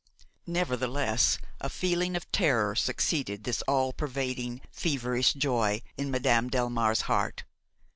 Nevertheless 0.47 1.37
a 1.59 1.69
feeling 1.69 2.15
of 2.15 2.31
terror 2.31 2.73
succeeded 2.75 3.43
this 3.43 3.61
all 3.67 3.93
pervading, 3.93 4.61
feverish 4.71 5.33
joy 5.35 5.83
in 5.95 6.09
Madame 6.09 6.49
Delmare's 6.49 7.01
heart. 7.01 7.43